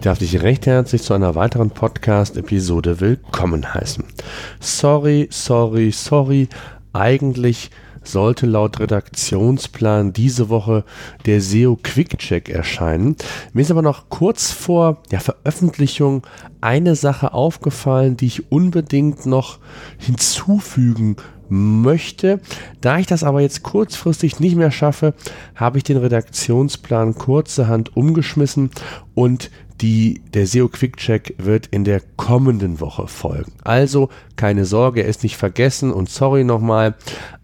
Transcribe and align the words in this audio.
Ich 0.00 0.04
darf 0.04 0.18
dich 0.18 0.40
recht 0.40 0.64
herzlich 0.64 1.02
zu 1.02 1.12
einer 1.12 1.34
weiteren 1.34 1.68
Podcast-Episode 1.68 3.00
willkommen 3.00 3.74
heißen. 3.74 4.02
Sorry, 4.58 5.28
sorry, 5.30 5.90
sorry. 5.92 6.48
Eigentlich 6.94 7.70
sollte 8.02 8.46
laut 8.46 8.80
Redaktionsplan 8.80 10.14
diese 10.14 10.48
Woche 10.48 10.84
der 11.26 11.42
SEO 11.42 11.78
Quick 11.82 12.16
Check 12.16 12.48
erscheinen. 12.48 13.14
Mir 13.52 13.60
ist 13.60 13.70
aber 13.70 13.82
noch 13.82 14.08
kurz 14.08 14.52
vor 14.52 15.02
der 15.10 15.20
Veröffentlichung 15.20 16.26
eine 16.62 16.96
Sache 16.96 17.34
aufgefallen, 17.34 18.16
die 18.16 18.28
ich 18.28 18.50
unbedingt 18.50 19.26
noch 19.26 19.58
hinzufügen 19.98 21.16
möchte. 21.50 22.40
Da 22.80 22.98
ich 22.98 23.06
das 23.06 23.22
aber 23.22 23.42
jetzt 23.42 23.62
kurzfristig 23.62 24.40
nicht 24.40 24.56
mehr 24.56 24.70
schaffe, 24.70 25.12
habe 25.54 25.76
ich 25.76 25.84
den 25.84 25.98
Redaktionsplan 25.98 27.16
kurzerhand 27.16 27.96
umgeschmissen 27.96 28.70
und 29.14 29.50
die, 29.80 30.20
der 30.34 30.46
SEO 30.46 30.68
Quick 30.68 30.96
Check 30.98 31.34
wird 31.38 31.66
in 31.68 31.84
der 31.84 32.02
kommenden 32.16 32.80
Woche 32.80 33.08
folgen. 33.08 33.52
Also 33.64 34.10
keine 34.36 34.64
Sorge, 34.64 35.02
er 35.02 35.08
ist 35.08 35.22
nicht 35.22 35.36
vergessen 35.36 35.92
und 35.92 36.10
sorry 36.10 36.44
nochmal, 36.44 36.94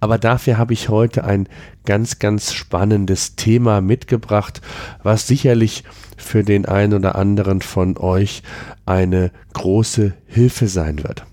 aber 0.00 0.18
dafür 0.18 0.58
habe 0.58 0.72
ich 0.72 0.88
heute 0.88 1.24
ein 1.24 1.48
ganz, 1.84 2.18
ganz 2.18 2.52
spannendes 2.52 3.36
Thema 3.36 3.80
mitgebracht, 3.80 4.60
was 5.02 5.26
sicherlich 5.26 5.84
für 6.16 6.42
den 6.42 6.66
einen 6.66 6.94
oder 6.94 7.14
anderen 7.14 7.62
von 7.62 7.96
euch 7.96 8.42
eine 8.84 9.30
große 9.54 10.14
Hilfe 10.26 10.68
sein 10.68 11.02
wird. 11.02 11.24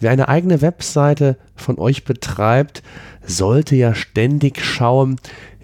Wer 0.00 0.10
eine 0.10 0.28
eigene 0.28 0.60
Webseite 0.62 1.36
von 1.54 1.78
euch 1.78 2.04
betreibt, 2.04 2.82
sollte 3.24 3.76
ja 3.76 3.94
ständig 3.94 4.64
schauen, 4.64 5.16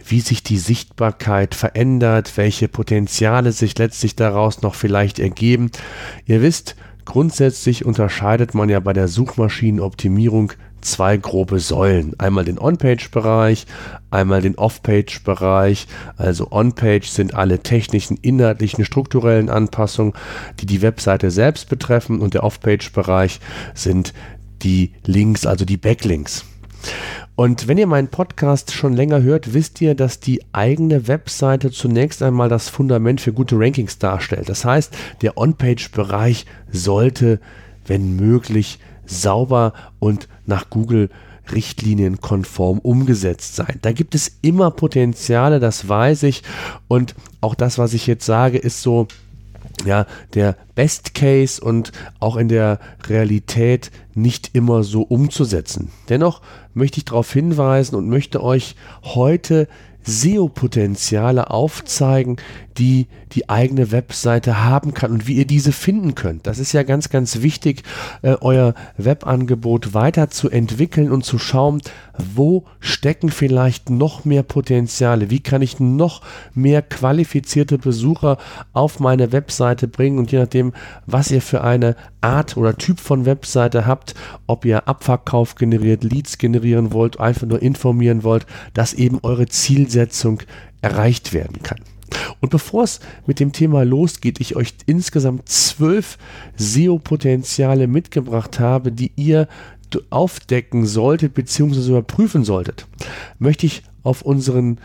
wie 0.06 0.20
sich 0.20 0.42
die 0.42 0.58
Sichtbarkeit 0.58 1.54
verändert, 1.54 2.36
welche 2.36 2.68
Potenziale 2.68 3.52
sich 3.52 3.78
letztlich 3.78 4.16
daraus 4.16 4.62
noch 4.62 4.74
vielleicht 4.74 5.18
ergeben. 5.18 5.70
Ihr 6.26 6.42
wisst, 6.42 6.76
grundsätzlich 7.04 7.84
unterscheidet 7.84 8.54
man 8.54 8.68
ja 8.68 8.80
bei 8.80 8.92
der 8.92 9.08
Suchmaschinenoptimierung 9.08 10.52
zwei 10.84 11.16
grobe 11.16 11.58
Säulen. 11.58 12.14
Einmal 12.18 12.44
den 12.44 12.58
On-Page-Bereich, 12.58 13.66
einmal 14.10 14.42
den 14.42 14.56
Off-Page-Bereich. 14.56 15.86
Also 16.16 16.52
On-Page 16.52 17.08
sind 17.08 17.34
alle 17.34 17.60
technischen, 17.60 18.18
inhaltlichen, 18.18 18.84
strukturellen 18.84 19.48
Anpassungen, 19.48 20.12
die 20.60 20.66
die 20.66 20.82
Webseite 20.82 21.30
selbst 21.30 21.68
betreffen 21.68 22.20
und 22.20 22.34
der 22.34 22.44
Off-Page-Bereich 22.44 23.40
sind 23.74 24.12
die 24.62 24.92
Links, 25.04 25.46
also 25.46 25.64
die 25.64 25.76
Backlinks. 25.76 26.44
Und 27.36 27.66
wenn 27.66 27.78
ihr 27.78 27.88
meinen 27.88 28.08
Podcast 28.08 28.72
schon 28.72 28.92
länger 28.92 29.22
hört, 29.22 29.54
wisst 29.54 29.80
ihr, 29.80 29.96
dass 29.96 30.20
die 30.20 30.40
eigene 30.52 31.08
Webseite 31.08 31.72
zunächst 31.72 32.22
einmal 32.22 32.48
das 32.48 32.68
Fundament 32.68 33.20
für 33.20 33.32
gute 33.32 33.58
Rankings 33.58 33.98
darstellt. 33.98 34.48
Das 34.48 34.64
heißt, 34.64 34.96
der 35.20 35.36
On-Page-Bereich 35.36 36.46
sollte, 36.70 37.40
wenn 37.86 38.14
möglich, 38.14 38.78
sauber 39.04 39.72
und 39.98 40.28
nach 40.46 40.70
Google 40.70 41.10
Richtlinien 41.52 42.20
konform 42.20 42.78
umgesetzt 42.78 43.56
sein. 43.56 43.78
Da 43.82 43.92
gibt 43.92 44.14
es 44.14 44.38
immer 44.40 44.70
Potenziale, 44.70 45.60
das 45.60 45.88
weiß 45.88 46.22
ich. 46.22 46.42
Und 46.88 47.14
auch 47.40 47.54
das, 47.54 47.78
was 47.78 47.94
ich 47.94 48.06
jetzt 48.06 48.24
sage, 48.24 48.58
ist 48.58 48.80
so 48.80 49.08
ja, 49.84 50.06
der 50.34 50.56
Best 50.74 51.14
Case 51.14 51.62
und 51.62 51.92
auch 52.20 52.36
in 52.36 52.48
der 52.48 52.78
Realität 53.06 53.90
nicht 54.14 54.50
immer 54.54 54.82
so 54.82 55.02
umzusetzen. 55.02 55.90
Dennoch 56.08 56.42
möchte 56.72 56.98
ich 56.98 57.04
darauf 57.04 57.32
hinweisen 57.32 57.94
und 57.96 58.08
möchte 58.08 58.42
euch 58.42 58.76
heute 59.02 59.68
SEO-Potenziale 60.04 61.50
aufzeigen, 61.50 62.36
die 62.78 63.06
die 63.32 63.48
eigene 63.48 63.90
Webseite 63.92 64.64
haben 64.64 64.94
kann 64.94 65.12
und 65.12 65.26
wie 65.26 65.34
ihr 65.34 65.46
diese 65.46 65.72
finden 65.72 66.14
könnt. 66.14 66.46
Das 66.46 66.58
ist 66.58 66.72
ja 66.72 66.82
ganz, 66.82 67.08
ganz 67.08 67.42
wichtig, 67.42 67.82
äh, 68.22 68.36
euer 68.40 68.74
Webangebot 68.96 69.94
weiterzuentwickeln 69.94 71.10
und 71.10 71.24
zu 71.24 71.38
schauen, 71.38 71.80
wo 72.16 72.64
stecken 72.80 73.30
vielleicht 73.30 73.90
noch 73.90 74.24
mehr 74.24 74.42
Potenziale, 74.42 75.30
wie 75.30 75.40
kann 75.40 75.62
ich 75.62 75.80
noch 75.80 76.22
mehr 76.54 76.82
qualifizierte 76.82 77.78
Besucher 77.78 78.38
auf 78.72 79.00
meine 79.00 79.32
Webseite 79.32 79.88
bringen 79.88 80.18
und 80.18 80.30
je 80.30 80.38
nachdem, 80.38 80.72
was 81.06 81.30
ihr 81.30 81.42
für 81.42 81.62
eine 81.62 81.96
Art 82.20 82.56
oder 82.56 82.76
Typ 82.76 83.00
von 83.00 83.26
Webseite 83.26 83.86
habt, 83.86 84.14
ob 84.46 84.64
ihr 84.64 84.88
Abverkauf 84.88 85.56
generiert, 85.56 86.04
Leads 86.04 86.38
generieren 86.38 86.92
wollt, 86.92 87.20
einfach 87.20 87.46
nur 87.46 87.60
informieren 87.60 88.22
wollt, 88.22 88.46
dass 88.74 88.94
eben 88.94 89.18
eure 89.22 89.46
Zielsetzung 89.46 89.93
erreicht 90.82 91.32
werden 91.32 91.62
kann. 91.62 91.80
Und 92.40 92.50
bevor 92.50 92.84
es 92.84 93.00
mit 93.26 93.40
dem 93.40 93.52
Thema 93.52 93.84
losgeht, 93.84 94.40
ich 94.40 94.56
euch 94.56 94.74
insgesamt 94.86 95.48
zwölf 95.48 96.18
SEO-Potenziale 96.56 97.86
mitgebracht 97.86 98.60
habe, 98.60 98.92
die 98.92 99.12
ihr 99.16 99.48
aufdecken 100.10 100.86
solltet 100.86 101.34
bzw. 101.34 101.90
überprüfen 101.90 102.44
solltet, 102.44 102.86
möchte 103.38 103.66
ich 103.66 103.82
auf 104.02 104.22
unseren 104.22 104.78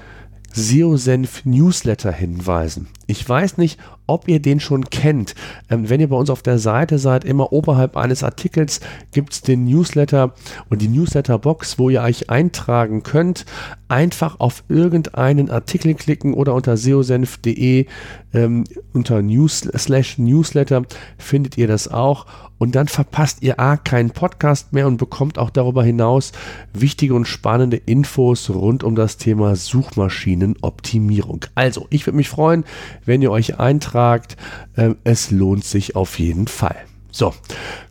SEO-Senf 0.53 1.45
Newsletter 1.45 2.11
hinweisen. 2.11 2.87
Ich 3.09 3.27
weiß 3.27 3.57
nicht, 3.57 3.79
ob 4.05 4.27
ihr 4.27 4.39
den 4.39 4.59
schon 4.59 4.85
kennt. 4.85 5.33
Ähm, 5.67 5.89
wenn 5.89 5.99
ihr 5.99 6.09
bei 6.09 6.15
uns 6.15 6.29
auf 6.29 6.43
der 6.43 6.59
Seite 6.59 6.99
seid, 6.99 7.25
immer 7.25 7.51
oberhalb 7.51 7.97
eines 7.97 8.23
Artikels 8.23 8.81
gibt 9.11 9.33
es 9.33 9.41
den 9.41 9.65
Newsletter 9.65 10.35
und 10.69 10.83
die 10.83 10.89
Newsletter-Box, 10.89 11.79
wo 11.79 11.89
ihr 11.89 12.03
euch 12.03 12.29
eintragen 12.29 13.01
könnt. 13.01 13.47
Einfach 13.87 14.39
auf 14.39 14.63
irgendeinen 14.69 15.49
Artikel 15.49 15.95
klicken 15.95 16.35
oder 16.35 16.53
unter 16.53 16.77
seosenf.de 16.77 17.87
ähm, 18.33 18.63
unter 18.93 19.23
News, 19.23 19.67
Newsletter 20.17 20.83
findet 21.17 21.57
ihr 21.57 21.67
das 21.67 21.87
auch 21.87 22.27
und 22.59 22.75
dann 22.75 22.87
verpasst 22.87 23.41
ihr 23.41 23.59
A 23.59 23.77
keinen 23.77 24.11
Podcast 24.11 24.73
mehr 24.73 24.85
und 24.85 24.97
bekommt 24.97 25.39
auch 25.39 25.49
darüber 25.49 25.83
hinaus 25.83 26.33
wichtige 26.73 27.15
und 27.15 27.25
spannende 27.25 27.77
Infos 27.77 28.49
rund 28.49 28.83
um 28.83 28.95
das 28.95 29.17
Thema 29.17 29.55
Suchmaschinenoptimierung. 29.55 31.45
Also, 31.55 31.87
ich 31.89 32.05
würde 32.05 32.17
mich 32.17 32.29
freuen, 32.29 32.65
wenn 33.05 33.21
ihr 33.21 33.31
euch 33.31 33.59
eintragt. 33.59 34.37
Äh, 34.75 34.95
es 35.03 35.31
lohnt 35.31 35.65
sich 35.65 35.95
auf 35.95 36.19
jeden 36.19 36.47
Fall. 36.47 36.77
So, 37.11 37.33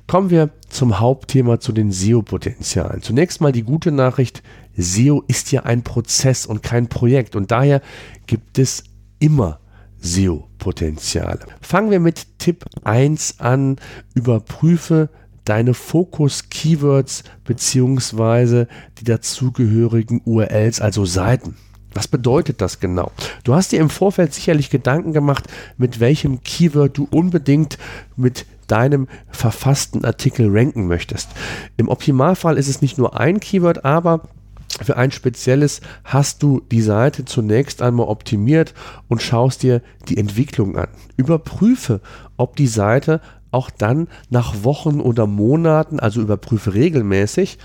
kommen 0.06 0.30
wir 0.30 0.50
zum 0.68 1.00
Hauptthema 1.00 1.60
zu 1.60 1.72
den 1.72 1.92
SEO-Potenzialen. 1.92 3.02
Zunächst 3.02 3.40
mal 3.40 3.52
die 3.52 3.62
gute 3.62 3.90
Nachricht, 3.92 4.42
SEO 4.76 5.24
ist 5.26 5.50
ja 5.50 5.64
ein 5.64 5.82
Prozess 5.82 6.46
und 6.46 6.62
kein 6.62 6.88
Projekt 6.88 7.34
und 7.34 7.50
daher 7.50 7.82
gibt 8.26 8.58
es 8.58 8.84
immer 9.18 9.60
SEO-Potenziale. 10.00 11.40
Fangen 11.60 11.90
wir 11.90 12.00
mit 12.00 12.38
Tipp 12.38 12.64
1 12.84 13.40
an. 13.40 13.76
Überprüfe 14.14 15.10
deine 15.44 15.74
Fokus-Keywords 15.74 17.24
bzw. 17.44 18.66
die 18.98 19.04
dazugehörigen 19.04 20.20
URLs, 20.24 20.80
also 20.80 21.04
Seiten. 21.04 21.56
Was 21.98 22.06
bedeutet 22.06 22.60
das 22.60 22.78
genau? 22.78 23.10
Du 23.42 23.56
hast 23.56 23.72
dir 23.72 23.80
im 23.80 23.90
Vorfeld 23.90 24.32
sicherlich 24.32 24.70
Gedanken 24.70 25.12
gemacht, 25.12 25.46
mit 25.78 25.98
welchem 25.98 26.44
Keyword 26.44 26.96
du 26.96 27.08
unbedingt 27.10 27.76
mit 28.14 28.46
deinem 28.68 29.08
verfassten 29.30 30.04
Artikel 30.04 30.46
ranken 30.48 30.86
möchtest. 30.86 31.28
Im 31.76 31.88
Optimalfall 31.88 32.56
ist 32.56 32.68
es 32.68 32.82
nicht 32.82 32.98
nur 32.98 33.18
ein 33.18 33.40
Keyword, 33.40 33.84
aber 33.84 34.28
für 34.80 34.96
ein 34.96 35.10
spezielles 35.10 35.80
hast 36.04 36.40
du 36.44 36.60
die 36.70 36.82
Seite 36.82 37.24
zunächst 37.24 37.82
einmal 37.82 38.06
optimiert 38.06 38.74
und 39.08 39.20
schaust 39.20 39.64
dir 39.64 39.82
die 40.08 40.18
Entwicklung 40.18 40.76
an. 40.76 40.86
Überprüfe, 41.16 42.00
ob 42.36 42.54
die 42.54 42.68
Seite 42.68 43.20
auch 43.50 43.70
dann 43.70 44.06
nach 44.30 44.62
Wochen 44.62 45.00
oder 45.00 45.26
Monaten, 45.26 45.98
also 45.98 46.20
überprüfe 46.20 46.74
regelmäßig, 46.74 47.58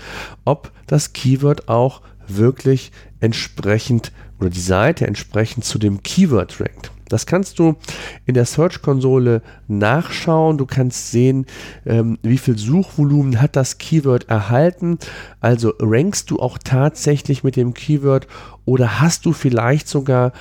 ob 0.44 0.72
das 0.88 1.12
Keyword 1.12 1.68
auch 1.68 2.02
wirklich 2.26 2.90
entsprechend 3.20 4.12
oder 4.44 4.52
die 4.52 4.60
Seite 4.60 5.06
entsprechend 5.06 5.64
zu 5.64 5.78
dem 5.78 6.02
Keyword 6.02 6.60
rankt. 6.60 6.90
Das 7.08 7.26
kannst 7.26 7.58
du 7.58 7.76
in 8.26 8.34
der 8.34 8.44
Search-Konsole 8.44 9.42
nachschauen. 9.68 10.58
Du 10.58 10.66
kannst 10.66 11.10
sehen, 11.10 11.46
ähm, 11.86 12.18
wie 12.22 12.38
viel 12.38 12.58
Suchvolumen 12.58 13.40
hat 13.40 13.56
das 13.56 13.78
Keyword 13.78 14.28
erhalten. 14.28 14.98
Also 15.40 15.74
rankst 15.78 16.30
du 16.30 16.40
auch 16.40 16.58
tatsächlich 16.58 17.44
mit 17.44 17.56
dem 17.56 17.74
Keyword 17.74 18.26
oder 18.64 19.00
hast 19.00 19.26
du 19.26 19.32
vielleicht 19.32 19.88
sogar 19.88 20.32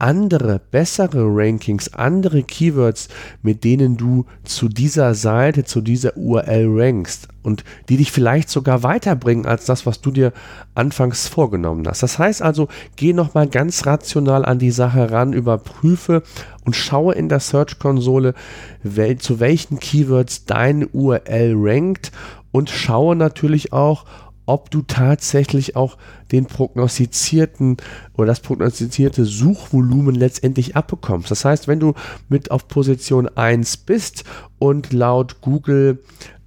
andere, 0.00 0.60
bessere 0.70 1.24
Rankings, 1.24 1.92
andere 1.94 2.42
Keywords, 2.42 3.08
mit 3.42 3.64
denen 3.64 3.96
du 3.96 4.26
zu 4.44 4.68
dieser 4.68 5.14
Seite, 5.14 5.64
zu 5.64 5.80
dieser 5.80 6.16
URL 6.16 6.66
rankst 6.68 7.28
und 7.42 7.64
die 7.88 7.96
dich 7.96 8.12
vielleicht 8.12 8.50
sogar 8.50 8.82
weiterbringen 8.82 9.46
als 9.46 9.64
das, 9.64 9.86
was 9.86 10.00
du 10.00 10.10
dir 10.10 10.32
anfangs 10.74 11.28
vorgenommen 11.28 11.86
hast. 11.86 12.02
Das 12.02 12.18
heißt 12.18 12.42
also, 12.42 12.68
geh 12.96 13.12
nochmal 13.12 13.48
ganz 13.48 13.86
rational 13.86 14.44
an 14.44 14.58
die 14.58 14.70
Sache 14.70 15.10
ran, 15.10 15.32
überprüfe 15.32 16.22
und 16.64 16.76
schaue 16.76 17.14
in 17.14 17.28
der 17.28 17.40
Search-Konsole, 17.40 18.34
wel 18.82 19.18
zu 19.18 19.40
welchen 19.40 19.80
Keywords 19.80 20.44
deine 20.44 20.88
URL 20.88 21.54
rankt 21.56 22.12
und 22.52 22.70
schaue 22.70 23.16
natürlich 23.16 23.72
auch, 23.72 24.04
ob 24.50 24.68
du 24.70 24.82
tatsächlich 24.82 25.76
auch 25.76 25.96
den 26.32 26.46
prognostizierten 26.46 27.76
oder 28.20 28.28
das 28.28 28.40
prognostizierte 28.40 29.24
Suchvolumen 29.24 30.14
letztendlich 30.14 30.76
abbekommst. 30.76 31.30
Das 31.30 31.44
heißt, 31.44 31.68
wenn 31.68 31.80
du 31.80 31.94
mit 32.28 32.50
auf 32.50 32.68
Position 32.68 33.28
1 33.28 33.78
bist 33.78 34.24
und 34.58 34.92
laut 34.92 35.40
Google 35.40 35.98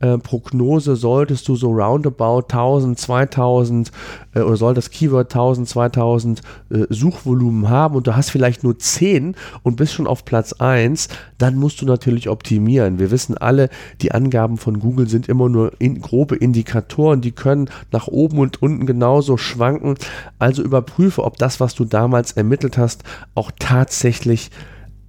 äh, 0.03 0.17
Prognose 0.17 0.97
solltest 0.97 1.47
du 1.47 1.55
so 1.55 1.71
roundabout 1.71 2.43
1000, 2.49 2.99
2000 2.99 3.91
äh, 4.33 4.41
oder 4.41 4.57
soll 4.57 4.73
das 4.73 4.89
Keyword 4.89 5.33
1000, 5.33 5.69
2000 5.69 6.41
äh, 6.69 6.85
Suchvolumen 6.89 7.69
haben 7.69 7.95
und 7.95 8.05
du 8.05 8.15
hast 8.15 8.29
vielleicht 8.29 8.65
nur 8.65 8.77
10 8.77 9.35
und 9.63 9.77
bist 9.77 9.93
schon 9.93 10.05
auf 10.05 10.25
Platz 10.25 10.51
1, 10.51 11.07
dann 11.37 11.55
musst 11.55 11.81
du 11.81 11.85
natürlich 11.85 12.27
optimieren. 12.27 12.99
Wir 12.99 13.11
wissen 13.11 13.37
alle, 13.37 13.69
die 14.01 14.11
Angaben 14.11 14.57
von 14.57 14.79
Google 14.79 15.07
sind 15.07 15.29
immer 15.29 15.47
nur 15.47 15.71
in, 15.79 16.01
grobe 16.01 16.35
Indikatoren, 16.35 17.21
die 17.21 17.31
können 17.31 17.69
nach 17.91 18.09
oben 18.09 18.39
und 18.39 18.61
unten 18.61 18.85
genauso 18.85 19.37
schwanken. 19.37 19.95
Also 20.37 20.63
überprüfe, 20.63 21.23
ob 21.23 21.37
das, 21.37 21.61
was 21.61 21.62
du 21.73 21.85
damals 21.85 22.33
ermittelt 22.33 22.77
hast, 22.77 23.03
auch 23.35 23.51
tatsächlich 23.57 24.51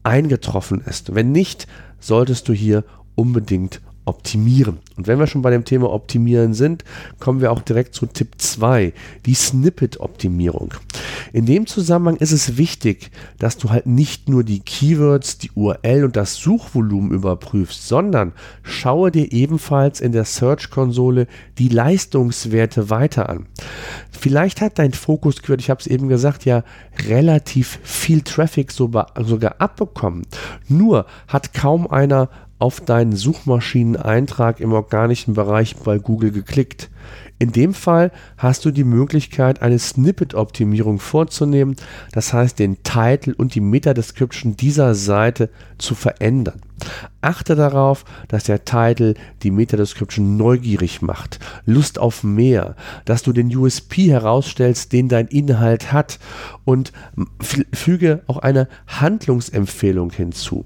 eingetroffen 0.05 0.81
ist. 0.83 1.15
Wenn 1.15 1.33
nicht, 1.33 1.67
solltest 1.99 2.49
du 2.49 2.53
hier 2.53 2.85
unbedingt 3.17 3.81
optimieren. 4.05 4.79
Und 4.97 5.07
wenn 5.07 5.19
wir 5.19 5.27
schon 5.27 5.43
bei 5.43 5.51
dem 5.51 5.65
Thema 5.65 5.91
Optimieren 5.91 6.55
sind, 6.55 6.85
kommen 7.21 7.41
wir 7.41 7.51
auch 7.51 7.63
direkt 7.63 7.95
zu 7.95 8.07
Tipp 8.07 8.35
2, 8.39 8.93
die 9.27 9.35
Snippet-Optimierung. 9.35 10.75
In 11.33 11.47
dem 11.47 11.67
Zusammenhang 11.67 12.17
ist 12.17 12.33
es 12.33 12.57
wichtig, 12.57 13.11
dass 13.39 13.57
du 13.57 13.71
halt 13.71 13.87
nicht 13.87 14.29
nur 14.29 14.45
die 14.45 14.61
Keywords, 14.61 15.39
die 15.39 15.51
URL 15.55 16.05
und 16.05 16.17
das 16.17 16.37
Suchvolumen 16.37 17.11
überprüfst, 17.11 17.89
sondern 17.89 18.33
schaue 18.63 19.11
dir 19.11 19.33
ebenfalls 19.33 20.01
in 20.01 20.13
der 20.13 20.25
Search-Konsole 20.25 21.27
die 21.59 21.69
Leistungswerte 21.69 22.91
weiter 22.91 23.29
an. 23.29 23.47
Vielleicht 24.11 24.61
hat 24.61 24.79
dein 24.79 24.93
Fokus 24.93 25.43
Keyword, 25.43 25.61
ich 25.61 25.71
habe 25.71 25.81
es 25.81 25.87
eben 25.87 26.09
gesagt, 26.09 26.45
ja 26.45 26.63
relativ 27.09 27.81
viel 27.83 28.23
Traffic 28.23 28.71
sogar 28.71 29.15
abbekommen. 29.59 30.27
Nur 30.69 31.07
hat 31.27 31.53
kaum 31.55 31.87
einer 31.87 32.29
auf 32.65 32.81
deinen 32.81 33.15
Suchmaschineneintrag 33.15 34.59
im 34.59 34.73
organischen 34.73 35.35
Bereich 35.35 35.77
bei 35.77 35.99
Google 35.99 36.31
geklickt. 36.31 36.89
In 37.45 37.53
dem 37.53 37.75
Fall 37.75 38.11
hast 38.39 38.65
du 38.65 38.71
die 38.71 38.85
Möglichkeit, 38.85 39.61
eine 39.61 39.79
Snippet-Optimierung 39.79 40.99
vorzunehmen, 40.99 41.77
das 42.11 42.33
heißt 42.33 42.59
den 42.59 42.83
Titel 42.85 43.35
und 43.37 43.55
die 43.55 43.61
Meta-Description 43.61 44.57
dieser 44.57 44.95
Seite 44.95 45.51
zu 45.77 45.95
verändern. 45.95 46.63
Achte 47.21 47.55
darauf, 47.55 48.07
dass 48.29 48.45
der 48.45 48.65
Titel 48.65 49.13
die 49.43 49.51
Meta-Description 49.51 50.39
neugierig 50.39 51.03
macht, 51.03 51.39
Lust 51.67 51.99
auf 51.99 52.25
mehr, 52.25 52.77
dass 53.05 53.23
du 53.23 53.35
den 53.35 53.55
USP 53.55 54.11
herausstellst, 54.11 54.95
den 54.95 55.11
dein 55.11 55.27
Inhalt 55.27 55.93
hat 55.93 56.19
und 56.65 56.93
füge 57.75 58.23
auch 58.27 58.39
eine 58.39 58.69
Handlungsempfehlung 58.87 60.13
hinzu. 60.13 60.65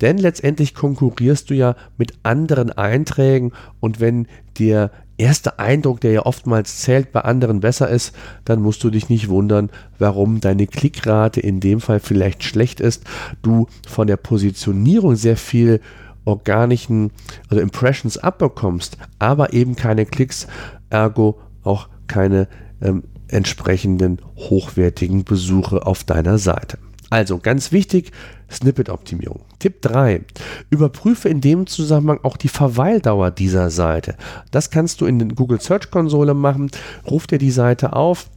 Denn 0.00 0.16
letztendlich 0.16 0.74
konkurrierst 0.74 1.50
du 1.50 1.54
ja 1.54 1.74
mit 1.98 2.12
anderen 2.22 2.70
Einträgen 2.70 3.50
und 3.80 3.98
wenn 3.98 4.28
dir 4.56 4.92
erste 5.20 5.58
Eindruck, 5.58 6.00
der 6.00 6.12
ja 6.12 6.26
oftmals 6.26 6.78
zählt, 6.78 7.12
bei 7.12 7.20
anderen 7.20 7.60
besser 7.60 7.88
ist, 7.88 8.14
dann 8.44 8.60
musst 8.60 8.82
du 8.82 8.90
dich 8.90 9.08
nicht 9.08 9.28
wundern, 9.28 9.70
warum 9.98 10.40
deine 10.40 10.66
Klickrate 10.66 11.40
in 11.40 11.60
dem 11.60 11.80
Fall 11.80 12.00
vielleicht 12.00 12.42
schlecht 12.42 12.80
ist, 12.80 13.04
du 13.42 13.66
von 13.88 14.06
der 14.06 14.16
Positionierung 14.16 15.16
sehr 15.16 15.36
viel 15.36 15.80
organischen, 16.24 17.12
also 17.48 17.62
Impressions 17.62 18.18
abbekommst, 18.18 18.96
aber 19.18 19.52
eben 19.52 19.76
keine 19.76 20.06
Klicks, 20.06 20.46
ergo 20.90 21.38
auch 21.62 21.88
keine 22.06 22.48
ähm, 22.82 23.04
entsprechenden 23.28 24.20
hochwertigen 24.36 25.24
Besuche 25.24 25.86
auf 25.86 26.04
deiner 26.04 26.38
Seite. 26.38 26.78
Also 27.10 27.38
ganz 27.38 27.72
wichtig, 27.72 28.12
Snippet-Optimierung. 28.50 29.42
Tipp 29.58 29.82
3. 29.82 30.22
Überprüfe 30.70 31.28
in 31.28 31.40
dem 31.40 31.66
Zusammenhang 31.66 32.20
auch 32.22 32.36
die 32.36 32.48
Verweildauer 32.48 33.30
dieser 33.32 33.70
Seite. 33.70 34.16
Das 34.50 34.70
kannst 34.70 35.00
du 35.00 35.06
in 35.06 35.18
den 35.18 35.34
Google 35.34 35.60
Search 35.60 35.90
Konsole 35.90 36.34
machen. 36.34 36.70
Ruf 37.08 37.26
dir 37.26 37.38
die 37.38 37.50
Seite 37.50 37.92
auf 37.94 38.30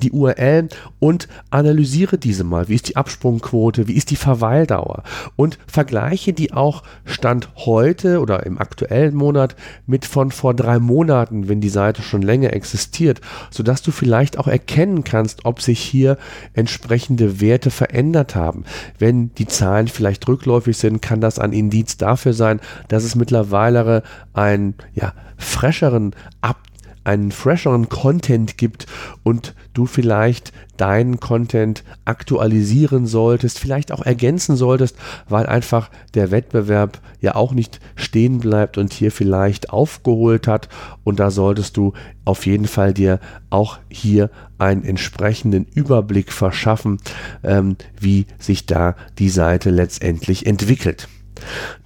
die 0.00 0.12
URL 0.12 0.68
und 0.98 1.28
analysiere 1.50 2.18
diese 2.18 2.44
mal. 2.44 2.68
Wie 2.68 2.74
ist 2.74 2.88
die 2.88 2.96
Absprungquote? 2.96 3.86
Wie 3.86 3.94
ist 3.94 4.10
die 4.10 4.16
Verweildauer? 4.16 5.02
Und 5.36 5.58
vergleiche 5.66 6.32
die 6.32 6.52
auch 6.52 6.82
Stand 7.04 7.50
heute 7.56 8.20
oder 8.20 8.46
im 8.46 8.58
aktuellen 8.58 9.14
Monat 9.14 9.56
mit 9.86 10.04
von 10.04 10.30
vor 10.30 10.54
drei 10.54 10.78
Monaten, 10.78 11.48
wenn 11.48 11.60
die 11.60 11.68
Seite 11.68 12.02
schon 12.02 12.22
länger 12.22 12.52
existiert, 12.52 13.20
sodass 13.50 13.82
du 13.82 13.90
vielleicht 13.90 14.38
auch 14.38 14.48
erkennen 14.48 15.04
kannst, 15.04 15.44
ob 15.44 15.60
sich 15.60 15.80
hier 15.80 16.16
entsprechende 16.54 17.40
Werte 17.40 17.70
verändert 17.70 18.34
haben. 18.34 18.64
Wenn 18.98 19.34
die 19.34 19.46
Zahlen 19.46 19.88
vielleicht 19.88 20.26
rückläufig 20.28 20.76
sind, 20.76 21.02
kann 21.02 21.20
das 21.20 21.38
ein 21.38 21.52
Indiz 21.52 21.96
dafür 21.96 22.32
sein, 22.32 22.60
dass 22.88 23.04
es 23.04 23.14
mittlerweile 23.14 24.02
einen 24.32 24.74
ja, 24.94 25.12
fresheren 25.36 26.14
Update 26.40 26.73
einen 27.04 27.32
fresheren 27.32 27.88
Content 27.88 28.58
gibt 28.58 28.86
und 29.22 29.54
du 29.74 29.86
vielleicht 29.86 30.52
deinen 30.76 31.20
Content 31.20 31.84
aktualisieren 32.04 33.06
solltest, 33.06 33.58
vielleicht 33.58 33.92
auch 33.92 34.02
ergänzen 34.02 34.56
solltest, 34.56 34.96
weil 35.28 35.46
einfach 35.46 35.90
der 36.14 36.30
Wettbewerb 36.30 37.00
ja 37.20 37.36
auch 37.36 37.52
nicht 37.52 37.80
stehen 37.94 38.40
bleibt 38.40 38.78
und 38.78 38.92
hier 38.92 39.12
vielleicht 39.12 39.70
aufgeholt 39.70 40.48
hat 40.48 40.68
und 41.04 41.20
da 41.20 41.30
solltest 41.30 41.76
du 41.76 41.92
auf 42.24 42.46
jeden 42.46 42.66
Fall 42.66 42.94
dir 42.94 43.20
auch 43.50 43.78
hier 43.88 44.30
einen 44.58 44.84
entsprechenden 44.84 45.66
Überblick 45.74 46.32
verschaffen, 46.32 46.98
ähm, 47.42 47.76
wie 48.00 48.26
sich 48.38 48.66
da 48.66 48.96
die 49.18 49.28
Seite 49.28 49.70
letztendlich 49.70 50.46
entwickelt. 50.46 51.08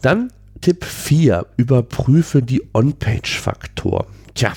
Dann 0.00 0.32
Tipp 0.60 0.84
4, 0.84 1.46
überprüfe 1.56 2.42
die 2.42 2.62
On-Page-Faktoren. 2.72 4.17
Tja, 4.38 4.52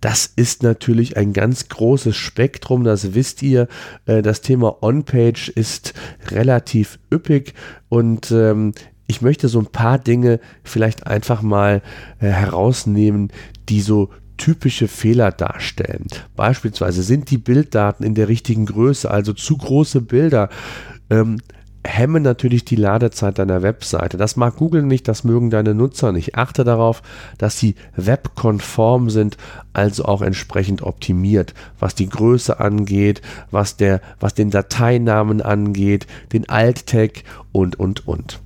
das 0.00 0.26
ist 0.36 0.62
natürlich 0.62 1.16
ein 1.16 1.32
ganz 1.32 1.68
großes 1.68 2.14
Spektrum, 2.14 2.84
das 2.84 3.14
wisst 3.14 3.42
ihr. 3.42 3.66
Äh, 4.06 4.22
das 4.22 4.42
Thema 4.42 4.80
On-Page 4.80 5.48
ist 5.48 5.92
relativ 6.28 7.00
üppig 7.12 7.52
und 7.88 8.30
ähm, 8.30 8.74
ich 9.08 9.22
möchte 9.22 9.48
so 9.48 9.58
ein 9.58 9.66
paar 9.66 9.98
Dinge 9.98 10.38
vielleicht 10.62 11.08
einfach 11.08 11.42
mal 11.42 11.82
äh, 12.20 12.28
herausnehmen, 12.28 13.32
die 13.68 13.80
so 13.80 14.10
typische 14.36 14.86
Fehler 14.86 15.32
darstellen. 15.32 16.06
Beispielsweise 16.36 17.02
sind 17.02 17.28
die 17.32 17.38
Bilddaten 17.38 18.04
in 18.06 18.14
der 18.14 18.28
richtigen 18.28 18.66
Größe, 18.66 19.10
also 19.10 19.32
zu 19.32 19.56
große 19.56 20.00
Bilder. 20.02 20.48
Ähm, 21.10 21.40
hemmen 21.84 22.22
natürlich 22.22 22.64
die 22.64 22.76
Ladezeit 22.76 23.38
deiner 23.38 23.62
Webseite. 23.62 24.16
Das 24.16 24.36
mag 24.36 24.56
Google 24.56 24.82
nicht, 24.82 25.06
das 25.06 25.22
mögen 25.22 25.50
deine 25.50 25.74
Nutzer 25.74 26.12
nicht. 26.12 26.34
Achte 26.34 26.64
darauf, 26.64 27.02
dass 27.38 27.58
sie 27.58 27.74
webkonform 27.94 29.10
sind, 29.10 29.36
also 29.72 30.06
auch 30.06 30.22
entsprechend 30.22 30.82
optimiert, 30.82 31.54
was 31.78 31.94
die 31.94 32.08
Größe 32.08 32.58
angeht, 32.58 33.20
was, 33.50 33.76
der, 33.76 34.00
was 34.18 34.34
den 34.34 34.50
Dateinamen 34.50 35.42
angeht, 35.42 36.06
den 36.32 36.48
Alt-Tag 36.48 37.24
und, 37.52 37.78
und, 37.78 38.08
und. 38.08 38.40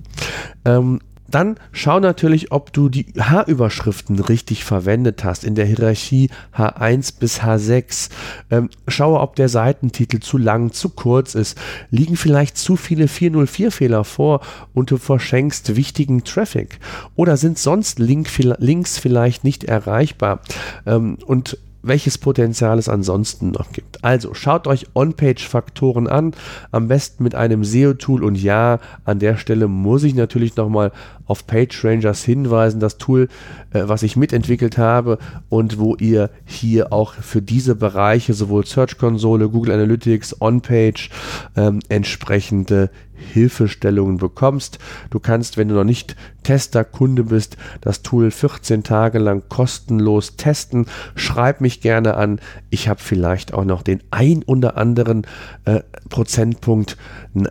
Ähm, 0.65 0.99
dann 1.29 1.57
schau 1.71 1.99
natürlich, 1.99 2.51
ob 2.51 2.73
du 2.73 2.89
die 2.89 3.05
H-Überschriften 3.17 4.19
richtig 4.19 4.63
verwendet 4.63 5.23
hast 5.23 5.43
in 5.43 5.55
der 5.55 5.65
Hierarchie 5.65 6.29
H1 6.55 7.19
bis 7.19 7.41
H6. 7.41 8.09
Ähm, 8.49 8.69
schaue, 8.87 9.19
ob 9.19 9.35
der 9.35 9.49
Seitentitel 9.49 10.19
zu 10.19 10.37
lang, 10.37 10.71
zu 10.71 10.89
kurz 10.89 11.35
ist. 11.35 11.57
Liegen 11.91 12.15
vielleicht 12.15 12.57
zu 12.57 12.75
viele 12.75 13.05
404-Fehler 13.05 14.03
vor 14.03 14.41
und 14.73 14.91
du 14.91 14.97
verschenkst 14.97 15.75
wichtigen 15.75 16.23
Traffic? 16.23 16.79
Oder 17.15 17.37
sind 17.37 17.57
sonst 17.57 17.99
Link, 17.99 18.29
Links 18.37 18.97
vielleicht 18.97 19.43
nicht 19.43 19.63
erreichbar? 19.63 20.41
Ähm, 20.85 21.17
und 21.25 21.57
welches 21.81 22.17
Potenzial 22.17 22.77
es 22.77 22.89
ansonsten 22.89 23.51
noch 23.51 23.71
gibt. 23.71 24.03
Also 24.03 24.33
schaut 24.33 24.67
euch 24.67 24.87
On-Page-Faktoren 24.93 26.07
an, 26.07 26.33
am 26.71 26.87
besten 26.87 27.23
mit 27.23 27.35
einem 27.35 27.63
SEO-Tool 27.63 28.23
und 28.23 28.35
ja, 28.35 28.79
an 29.05 29.19
der 29.19 29.37
Stelle 29.37 29.67
muss 29.67 30.03
ich 30.03 30.13
natürlich 30.13 30.55
nochmal 30.55 30.91
auf 31.29 31.45
PageRangers 31.45 32.23
hinweisen, 32.23 32.79
das 32.79 32.97
Tool, 32.97 33.29
äh, 33.71 33.83
was 33.85 34.03
ich 34.03 34.15
mitentwickelt 34.15 34.77
habe 34.77 35.19
und 35.47 35.79
wo 35.79 35.95
ihr 35.95 36.31
hier 36.43 36.91
auch 36.91 37.13
für 37.13 37.41
diese 37.41 37.75
Bereiche 37.75 38.33
sowohl 38.33 38.65
Search-Konsole, 38.65 39.49
Google 39.49 39.73
Analytics, 39.73 40.41
On-Page 40.41 41.09
ähm, 41.55 41.79
entsprechende 41.87 42.89
Hilfestellungen 43.19 44.17
bekommst. 44.17 44.79
Du 45.09 45.19
kannst, 45.19 45.57
wenn 45.57 45.67
du 45.67 45.75
noch 45.75 45.83
nicht 45.83 46.15
Tester, 46.43 46.83
Kunde 46.83 47.25
bist, 47.25 47.57
das 47.81 48.01
Tool 48.01 48.31
14 48.31 48.83
Tage 48.83 49.19
lang 49.19 49.43
kostenlos 49.49 50.35
testen. 50.35 50.85
Schreib 51.15 51.61
mich 51.61 51.81
gerne 51.81 52.15
an. 52.15 52.39
Ich 52.69 52.87
habe 52.87 53.01
vielleicht 53.01 53.53
auch 53.53 53.65
noch 53.65 53.83
den 53.83 54.01
ein 54.09 54.43
oder 54.43 54.77
anderen 54.77 55.27
äh, 55.65 55.81
Prozentpunkt 56.09 56.97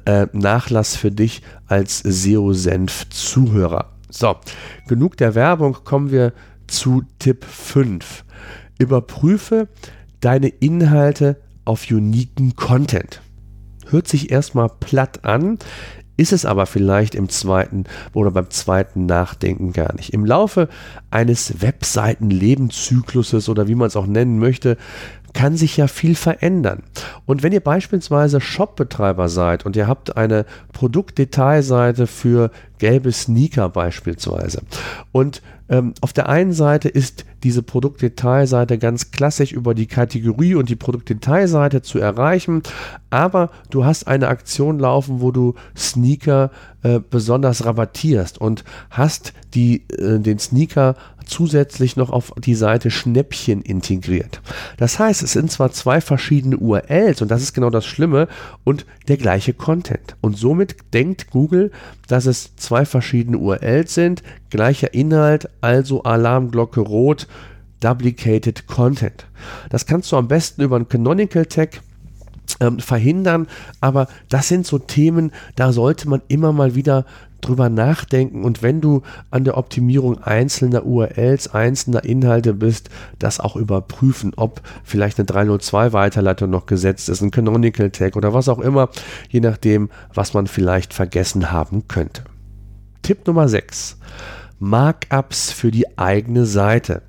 äh, 0.05 0.27
Nachlass 0.33 0.97
für 0.97 1.11
dich 1.11 1.43
als 1.69 2.01
SEO-Senf-Zuhörer. 2.01 3.93
So, 4.11 4.37
genug 4.89 5.17
der 5.17 5.35
Werbung, 5.35 5.77
kommen 5.85 6.11
wir 6.11 6.33
zu 6.67 7.03
Tipp 7.19 7.45
5. 7.45 8.25
Überprüfe 8.79 9.69
deine 10.21 10.49
Inhalte 10.49 11.41
auf 11.65 11.91
uniken 11.91 12.57
Content 12.57 13.21
hört 13.91 14.09
sich 14.09 14.31
erstmal 14.31 14.69
platt 14.69 15.25
an, 15.25 15.59
ist 16.17 16.33
es 16.33 16.45
aber 16.45 16.67
vielleicht 16.67 17.15
im 17.15 17.29
zweiten 17.29 17.85
oder 18.13 18.31
beim 18.33 18.51
zweiten 18.51 19.07
Nachdenken 19.07 19.73
gar 19.73 19.95
nicht. 19.95 20.13
Im 20.13 20.25
Laufe 20.25 20.69
eines 21.11 21.63
Webseitenlebenszykluses 21.63 23.49
oder 23.49 23.69
wie 23.69 23.77
man 23.77 23.87
es 23.87 23.97
auch 23.97 24.07
nennen 24.07 24.39
möchte, 24.39 24.77
kann 25.39 25.57
sich 25.57 25.77
ja 25.77 25.87
viel 25.87 26.17
verändern. 26.17 26.83
Und 27.25 27.45
wenn 27.45 27.53
ihr 27.53 27.61
beispielsweise 27.61 28.41
Shopbetreiber 28.41 29.29
seid 29.29 29.65
und 29.65 29.77
ihr 29.77 29.87
habt 29.87 30.17
eine 30.17 30.45
Produktdetailseite 30.73 32.09
für 32.09 32.51
gelbe 32.79 33.13
Sneaker 33.13 33.69
beispielsweise 33.69 34.63
und 35.13 35.43
ähm, 35.71 35.93
auf 36.01 36.13
der 36.13 36.29
einen 36.29 36.53
Seite 36.53 36.89
ist 36.89 37.27
diese 37.43 37.63
Produktdetailseite 37.63 38.79
ganz 38.79 39.11
klassisch 39.11 39.53
über 39.53 39.75
die 39.75 39.87
Kategorie 39.87 40.55
und 40.55 40.71
die 40.71 40.77
Produktdetailseite 40.77 41.83
zu 41.83 41.99
erreichen, 41.99 42.63
aber 43.11 43.51
du 43.71 43.85
hast 43.85 44.07
eine 44.07 44.29
Aktion 44.29 44.79
laufen, 44.79 45.21
wo 45.21 45.31
du 45.31 45.55
Sneaker 45.77 46.51
äh, 46.83 47.01
besonders 47.11 47.65
rabattierst 47.65 48.39
und 48.39 48.65
hast 48.91 49.35
die, 49.55 49.83
äh, 49.91 50.19
den 50.19 50.39
Sneaker 50.39 50.97
zusätzlich 51.29 51.97
noch 51.97 52.11
auf 52.11 52.33
die 52.39 52.55
Seite 52.55 52.91
Schnäppchen 52.91 53.63
integriert. 53.63 54.41
Das 54.79 54.99
heißt, 54.99 55.23
es 55.23 55.33
sind 55.33 55.53
zwar 55.53 55.71
zwei 55.73 56.01
verschiedene 56.01 56.57
URLs 56.57 57.23
und 57.23 57.31
das 57.31 57.43
ist 57.43 57.53
genau 57.53 57.71
das 57.71 57.87
Schlimme 57.87 58.29
und 58.65 58.87
der 59.09 59.19
gleiche 59.19 59.53
Content. 59.53 60.17
Und 60.21 60.37
somit 60.37 60.77
denkt 60.95 61.31
Google, 61.31 61.71
dass 62.09 62.27
es 62.27 62.57
zwei 62.57 62.68
verschiedene 62.85 63.39
URLs 63.39 63.95
sind, 63.95 64.23
gleicher 64.51 64.95
Inhalt, 64.95 65.49
also 65.61 66.03
Alarmglocke 66.03 66.81
rot, 66.81 67.27
Duplicated 67.81 68.67
Content. 68.67 69.27
Das 69.71 69.87
kannst 69.87 70.11
du 70.13 70.17
am 70.17 70.29
besten 70.29 70.63
über 70.63 70.77
einen 70.77 70.89
Canonical 70.89 71.47
Tag 71.47 71.81
ähm, 72.61 72.79
verhindern, 72.81 73.47
aber 73.81 74.09
das 74.29 74.49
sind 74.49 74.67
so 74.67 74.79
Themen, 74.79 75.33
da 75.57 75.73
sollte 75.73 76.09
man 76.09 76.23
immer 76.29 76.53
mal 76.53 76.75
wieder 76.75 77.05
drüber 77.41 77.69
nachdenken 77.69 78.45
und 78.45 78.63
wenn 78.63 78.81
du 78.81 79.03
an 79.31 79.45
der 79.45 79.57
Optimierung 79.57 80.19
einzelner 80.19 80.85
URLs, 80.85 81.55
einzelner 81.55 82.05
Inhalte 82.05 82.53
bist, 82.53 82.91
das 83.19 83.39
auch 83.39 83.55
überprüfen, 83.55 84.33
ob 84.37 84.61
vielleicht 84.83 85.19
eine 85.19 85.27
302 85.27 85.93
Weiterleitung 85.93 86.51
noch 86.51 86.67
gesetzt 86.67 87.09
ist, 87.09 87.21
ein 87.21 87.31
Canonical 87.31 87.91
Tag 87.91 88.17
oder 88.17 88.35
was 88.35 88.49
auch 88.49 88.59
immer, 88.59 88.89
je 89.29 89.41
nachdem, 89.41 89.89
was 90.13 90.35
man 90.35 90.49
vielleicht 90.49 90.95
vergessen 90.95 91.53
haben 91.53 91.87
könnte. 91.87 92.25
Tipp 93.03 93.27
Nummer 93.27 93.49
6. 93.49 93.99
Markups 94.59 95.53
für 95.53 95.71
die 95.71 95.99
eigene 95.99 96.47
Seite. 96.47 97.03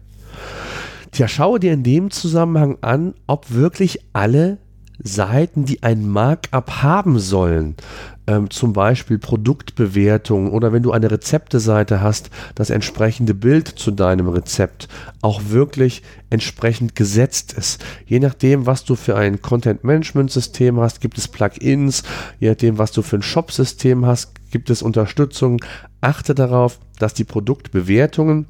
Tja, 1.12 1.27
schaue 1.27 1.60
dir 1.60 1.74
in 1.74 1.84
dem 1.84 2.12
Zusammenhang 2.12 2.77
an, 2.81 3.15
ob 3.25 3.51
wirklich 3.51 4.00
alle 4.13 4.60
Seiten, 5.01 5.65
die 5.65 5.81
ein 5.81 6.08
Markup 6.08 6.84
haben 6.84 7.19
sollen, 7.19 7.75
ähm, 8.27 8.50
zum 8.50 8.74
Beispiel 8.74 9.17
Produktbewertung 9.17 10.51
oder 10.51 10.74
wenn 10.74 10.84
du 10.84 10.91
eine 10.91 11.10
Rezepteseite 11.10 12.01
hast, 12.01 12.29
das 12.53 12.69
entsprechende 12.69 13.34
Bild 13.34 13.67
zu 13.67 13.91
deinem 13.91 14.27
Rezept 14.27 14.89
auch 15.22 15.41
wirklich 15.48 16.03
entsprechend 16.29 16.96
gesetzt 16.96 17.53
ist. 17.53 17.84
Je 18.05 18.19
nachdem, 18.19 18.65
was 18.65 18.84
du 18.84 18.96
für 18.96 19.15
ein 19.15 19.41
Content-Management-System 19.41 20.79
hast, 20.79 21.00
gibt 21.01 21.17
es 21.17 21.27
Plugins, 21.27 22.03
je 22.39 22.50
nachdem, 22.50 22.77
was 22.77 22.91
du 22.91 23.01
für 23.01 23.17
ein 23.17 23.24
Shop-System 23.24 24.05
hast, 24.05 24.34
gibt 24.51 24.70
es 24.70 24.82
Unterstützung. 24.82 25.63
Achte 26.01 26.36
darauf, 26.36 26.79
dass 27.00 27.13
die 27.13 27.24
Produktbewertungen 27.24 28.48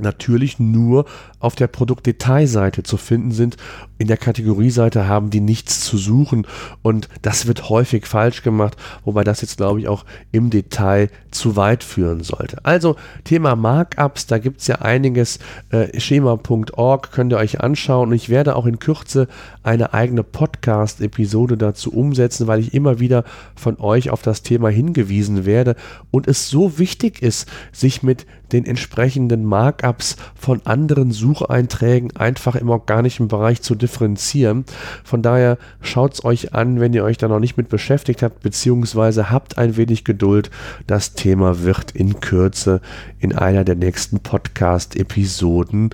natürlich 0.00 0.58
nur 0.58 1.04
auf 1.38 1.54
der 1.54 1.66
Produktdetailseite 1.66 2.82
zu 2.82 2.96
finden 2.96 3.32
sind. 3.32 3.56
In 3.98 4.08
der 4.08 4.16
Kategorieseite 4.16 5.06
haben 5.06 5.30
die 5.30 5.40
nichts 5.40 5.80
zu 5.80 5.98
suchen 5.98 6.46
und 6.82 7.08
das 7.22 7.46
wird 7.46 7.68
häufig 7.68 8.06
falsch 8.06 8.42
gemacht, 8.42 8.76
wobei 9.04 9.24
das 9.24 9.40
jetzt 9.40 9.58
glaube 9.58 9.80
ich 9.80 9.88
auch 9.88 10.04
im 10.32 10.50
Detail 10.50 11.10
zu 11.30 11.56
weit 11.56 11.84
führen 11.84 12.22
sollte. 12.22 12.64
Also 12.64 12.96
Thema 13.24 13.56
Markups, 13.56 14.26
da 14.26 14.38
gibt 14.38 14.60
es 14.60 14.66
ja 14.66 14.76
einiges. 14.76 15.38
Äh, 15.70 16.00
Schema.org 16.00 17.12
könnt 17.12 17.32
ihr 17.32 17.38
euch 17.38 17.60
anschauen 17.60 18.08
und 18.08 18.14
ich 18.14 18.28
werde 18.28 18.56
auch 18.56 18.66
in 18.66 18.78
Kürze 18.78 19.28
eine 19.62 19.94
eigene 19.94 20.22
Podcast-Episode 20.22 21.56
dazu 21.56 21.92
umsetzen, 21.92 22.46
weil 22.46 22.60
ich 22.60 22.74
immer 22.74 23.00
wieder 23.00 23.24
von 23.54 23.78
euch 23.78 24.10
auf 24.10 24.22
das 24.22 24.42
Thema 24.42 24.68
hingewiesen 24.68 25.44
werde 25.44 25.76
und 26.10 26.26
es 26.26 26.48
so 26.48 26.78
wichtig 26.78 27.22
ist, 27.22 27.48
sich 27.72 28.02
mit 28.02 28.26
den 28.54 28.64
entsprechenden 28.64 29.44
Markups 29.44 30.16
von 30.34 30.62
anderen 30.64 31.10
Sucheinträgen 31.10 32.16
einfach 32.16 32.54
im 32.54 32.70
organischen 32.70 33.28
Bereich 33.28 33.60
zu 33.62 33.74
differenzieren. 33.74 34.64
Von 35.02 35.22
daher 35.22 35.58
schaut 35.80 36.14
es 36.14 36.24
euch 36.24 36.54
an, 36.54 36.80
wenn 36.80 36.94
ihr 36.94 37.04
euch 37.04 37.18
da 37.18 37.28
noch 37.28 37.40
nicht 37.40 37.56
mit 37.56 37.68
beschäftigt 37.68 38.22
habt, 38.22 38.40
beziehungsweise 38.40 39.30
habt 39.30 39.58
ein 39.58 39.76
wenig 39.76 40.04
Geduld. 40.04 40.50
Das 40.86 41.14
Thema 41.14 41.62
wird 41.62 41.90
in 41.90 42.20
Kürze 42.20 42.80
in 43.18 43.34
einer 43.34 43.64
der 43.64 43.74
nächsten 43.74 44.20
Podcast-Episoden 44.20 45.90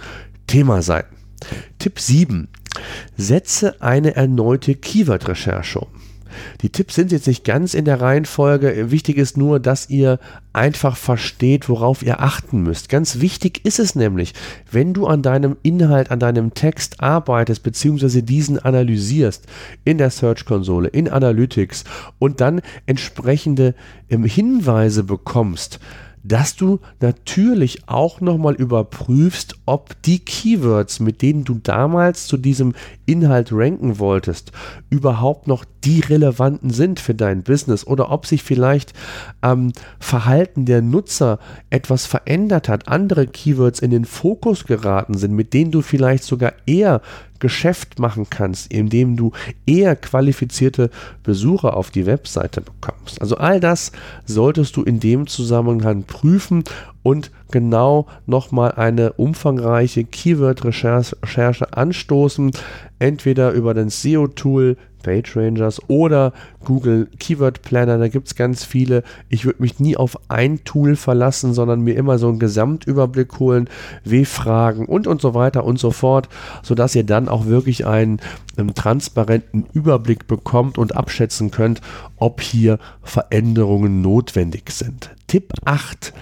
Thema 0.47 0.83
sein. 0.83 1.05
Tipp 1.79 1.99
7. 1.99 2.49
Setze 3.17 3.81
eine 3.81 4.15
erneute 4.17 4.75
Keyword-Recherche 4.75 5.81
um. 5.81 6.10
Die 6.63 6.71
Tipps 6.71 6.95
sind 6.95 7.13
jetzt 7.13 7.27
nicht 7.27 7.45
ganz 7.45 7.75
in 7.75 7.85
der 7.85 8.01
Reihenfolge. 8.01 8.91
Wichtig 8.91 9.17
ist 9.17 9.37
nur, 9.37 9.61
dass 9.61 9.91
ihr 9.91 10.19
einfach 10.53 10.97
versteht, 10.97 11.69
worauf 11.69 12.03
ihr 12.03 12.21
achten 12.21 12.63
müsst. 12.63 12.89
Ganz 12.89 13.21
wichtig 13.21 13.65
ist 13.65 13.79
es 13.79 13.95
nämlich, 13.95 14.35
wenn 14.71 14.95
du 14.95 15.07
an 15.07 15.23
deinem 15.23 15.57
Inhalt, 15.63 16.11
an 16.11 16.19
deinem 16.19 16.55
Text 16.55 17.01
arbeitest, 17.01 17.63
beziehungsweise 17.63 18.23
diesen 18.23 18.59
analysierst 18.59 19.47
in 19.85 19.99
der 19.99 20.11
Search-Konsole, 20.11 20.89
in 20.89 21.09
Analytics 21.09 21.85
und 22.19 22.41
dann 22.41 22.63
entsprechende 22.87 23.75
ähm, 24.09 24.25
Hinweise 24.25 25.05
bekommst, 25.05 25.79
dass 26.23 26.57
du 26.57 26.81
natürlich 27.01 27.89
auch 27.89 28.21
nochmal 28.21 28.55
überprüfst, 28.55 29.57
ob 29.67 30.01
die 30.03 30.19
Keywords, 30.19 31.01
mit 31.01 31.23
denen 31.23 31.45
du 31.45 31.55
damals 31.63 32.27
zu 32.27 32.37
diesem 32.37 32.75
Inhalt 33.07 33.51
ranken 33.53 33.99
wolltest, 33.99 34.53
überhaupt 34.91 35.47
noch 35.47 35.65
die 35.85 36.01
relevanten 36.01 36.71
sind 36.71 37.01
für 37.01 37.15
dein 37.15 37.43
Business 37.43 37.87
oder 37.87 38.11
ob 38.11 38.27
sich 38.27 38.43
vielleicht 38.43 38.93
am 39.41 39.69
ähm, 39.69 39.73
Verhalten 39.99 40.67
der 40.67 40.83
Nutzer 40.83 41.39
etwas 41.71 42.07
verändert 42.07 42.69
hat, 42.69 42.89
andere 42.89 43.27
Keywords 43.27 43.81
in 43.81 43.91
den 43.91 44.05
Fokus 44.05 44.65
geraten 44.65 45.17
sind, 45.17 45.35
mit 45.35 45.55
denen 45.55 45.71
du 45.71 45.81
vielleicht 45.81 46.25
sogar 46.25 46.53
eher 46.67 47.01
Geschäft 47.41 47.99
machen 47.99 48.29
kannst, 48.31 48.73
indem 48.73 49.17
du 49.17 49.33
eher 49.67 49.97
qualifizierte 49.97 50.91
Besucher 51.25 51.77
auf 51.77 51.91
die 51.91 52.07
Webseite 52.07 52.61
bekommst. 52.61 53.21
Also 53.21 53.37
all 53.37 53.59
das 53.59 53.91
solltest 54.27 54.77
du 54.77 54.83
in 54.83 55.01
dem 55.01 55.27
Zusammenhang 55.27 56.05
prüfen 56.05 56.63
und 57.03 57.31
genau 57.51 58.07
nochmal 58.27 58.73
eine 58.73 59.15
umfangreiche 59.15 60.05
Keyword-Recherche 60.05 61.73
anstoßen, 61.73 62.53
entweder 62.99 63.53
über 63.53 63.75
den 63.75 63.89
SEO-Tool 63.89 64.77
PageRangers 65.03 65.81
oder 65.89 66.33
Google 66.65 67.09
Keyword 67.19 67.63
Planner. 67.63 67.99
Da 67.99 68.09
gibt 68.09 68.29
es 68.29 68.35
ganz 68.35 68.65
viele. 68.65 69.03
Ich 69.29 69.45
würde 69.45 69.63
mich 69.63 69.81
nie 69.81 69.97
auf 69.97 70.19
ein 70.29 70.65
Tool 70.65 70.97
verlassen, 70.97 71.55
sondern 71.55 71.81
mir 71.81 71.97
immer 71.97 72.19
so 72.19 72.29
einen 72.29 72.39
Gesamtüberblick 72.39 73.39
holen, 73.39 73.69
W-Fragen 74.05 74.87
und 74.87 75.07
und 75.07 75.21
so 75.21 75.35
weiter 75.35 75.65
und 75.65 75.79
so 75.79 75.91
fort, 75.91 76.29
sodass 76.63 76.95
ihr 76.95 77.05
dann 77.05 77.29
auch 77.29 77.47
wirklich 77.47 77.87
einen, 77.87 78.21
einen 78.57 78.75
transparenten 78.75 79.67
Überblick 79.73 80.27
bekommt 80.27 80.79
und 80.79 80.97
abschätzen 80.97 81.51
könnt, 81.51 81.81
ob 82.17 82.41
hier 82.41 82.79
Veränderungen 83.03 84.03
notwendig 84.03 84.71
sind. 84.71 85.11
Tipp 85.27 85.53
8. 85.65 86.13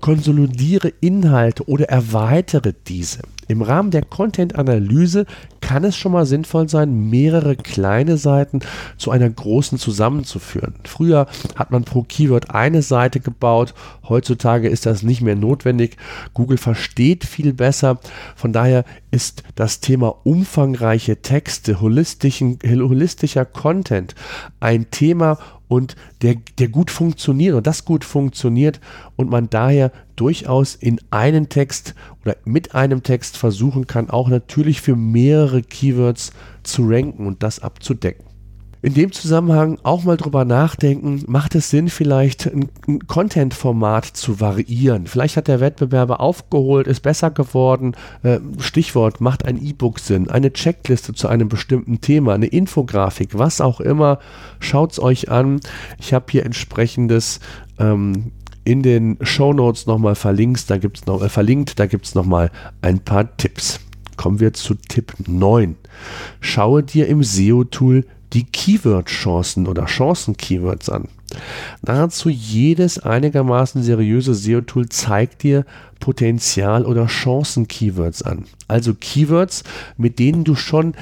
Konsolidiere 0.00 0.92
Inhalte 1.00 1.66
oder 1.66 1.88
erweitere 1.88 2.74
diese. 2.86 3.20
Im 3.48 3.62
Rahmen 3.62 3.90
der 3.90 4.04
Content-Analyse 4.04 5.26
kann 5.70 5.84
es 5.84 5.96
schon 5.96 6.10
mal 6.10 6.26
sinnvoll 6.26 6.68
sein, 6.68 7.10
mehrere 7.10 7.54
kleine 7.54 8.16
Seiten 8.16 8.58
zu 8.96 9.12
einer 9.12 9.30
großen 9.30 9.78
zusammenzuführen. 9.78 10.74
Früher 10.82 11.28
hat 11.54 11.70
man 11.70 11.84
pro 11.84 12.02
Keyword 12.02 12.50
eine 12.50 12.82
Seite 12.82 13.20
gebaut, 13.20 13.72
heutzutage 14.08 14.68
ist 14.68 14.84
das 14.84 15.04
nicht 15.04 15.20
mehr 15.20 15.36
notwendig. 15.36 15.96
Google 16.34 16.58
versteht 16.58 17.24
viel 17.24 17.52
besser. 17.52 18.00
Von 18.34 18.52
daher 18.52 18.84
ist 19.10 19.42
das 19.54 19.80
Thema 19.80 20.14
umfangreiche 20.24 21.22
Texte, 21.22 21.80
holistischer 21.80 23.44
Content 23.44 24.14
ein 24.60 24.90
Thema, 24.90 25.38
und 25.70 25.94
der, 26.22 26.34
der 26.58 26.66
gut 26.66 26.90
funktioniert 26.90 27.54
und 27.54 27.64
das 27.64 27.84
gut 27.84 28.04
funktioniert 28.04 28.80
und 29.14 29.30
man 29.30 29.48
daher 29.50 29.92
durchaus 30.16 30.74
in 30.74 31.00
einen 31.10 31.48
Text 31.48 31.94
oder 32.22 32.36
mit 32.44 32.74
einem 32.74 33.04
Text 33.04 33.36
versuchen 33.36 33.86
kann, 33.86 34.10
auch 34.10 34.28
natürlich 34.28 34.80
für 34.80 34.96
mehrere 34.96 35.62
Keywords 35.62 36.32
zu 36.64 36.88
ranken 36.88 37.24
und 37.24 37.44
das 37.44 37.60
abzudecken 37.60 38.29
in 38.82 38.94
dem 38.94 39.12
Zusammenhang 39.12 39.78
auch 39.82 40.04
mal 40.04 40.16
drüber 40.16 40.44
nachdenken, 40.44 41.22
macht 41.26 41.54
es 41.54 41.68
Sinn, 41.68 41.88
vielleicht 41.88 42.46
ein, 42.46 42.70
ein 42.88 43.06
Content-Format 43.06 44.06
zu 44.06 44.40
variieren? 44.40 45.06
Vielleicht 45.06 45.36
hat 45.36 45.48
der 45.48 45.60
Wettbewerber 45.60 46.20
aufgeholt, 46.20 46.86
ist 46.86 47.00
besser 47.00 47.30
geworden. 47.30 47.94
Äh, 48.22 48.40
Stichwort, 48.58 49.20
macht 49.20 49.44
ein 49.44 49.62
E-Book 49.62 49.98
Sinn, 49.98 50.30
eine 50.30 50.52
Checkliste 50.52 51.12
zu 51.12 51.28
einem 51.28 51.48
bestimmten 51.48 52.00
Thema, 52.00 52.34
eine 52.34 52.46
Infografik, 52.46 53.36
was 53.38 53.60
auch 53.60 53.80
immer. 53.80 54.18
Schaut 54.60 54.92
es 54.92 54.98
euch 55.00 55.30
an. 55.30 55.60
Ich 55.98 56.14
habe 56.14 56.26
hier 56.30 56.46
entsprechendes 56.46 57.40
ähm, 57.78 58.32
in 58.64 58.82
den 58.82 59.18
Show 59.20 59.52
Notes 59.52 59.86
nochmal 59.86 60.14
verlinkt. 60.14 60.70
Da 60.70 60.78
gibt 60.78 60.98
es 60.98 61.06
noch, 61.06 61.22
äh, 61.22 61.28
verlinkt, 61.28 61.78
da 61.78 61.86
gibt 61.86 62.06
es 62.06 62.14
nochmal 62.14 62.50
ein 62.80 63.00
paar 63.00 63.36
Tipps. 63.36 63.80
Kommen 64.16 64.40
wir 64.40 64.52
zu 64.52 64.74
Tipp 64.74 65.14
9. 65.26 65.76
Schaue 66.40 66.82
dir 66.82 67.08
im 67.08 67.22
SEO-Tool 67.22 68.04
die 68.32 68.44
Keyword-Chancen 68.44 69.66
oder 69.66 69.86
Chancen-Keywords 69.86 70.88
an. 70.88 71.08
Nahezu 71.82 72.28
jedes 72.28 72.98
einigermaßen 72.98 73.82
seriöse 73.82 74.34
SEO-Tool 74.34 74.88
zeigt 74.88 75.42
dir 75.42 75.64
Potenzial- 76.00 76.86
oder 76.86 77.06
Chancen-Keywords 77.06 78.22
an. 78.22 78.46
Also 78.66 78.94
Keywords, 78.94 79.62
mit 79.96 80.18
denen 80.18 80.44
du 80.44 80.54
schon 80.56 80.94